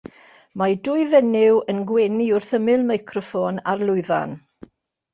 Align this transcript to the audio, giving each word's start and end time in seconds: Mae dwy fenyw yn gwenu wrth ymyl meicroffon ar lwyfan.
Mae 0.61 0.71
dwy 0.87 1.03
fenyw 1.11 1.59
yn 1.75 1.83
gwenu 1.93 2.27
wrth 2.39 2.51
ymyl 2.61 2.89
meicroffon 2.93 3.63
ar 3.75 3.89
lwyfan. 3.91 4.39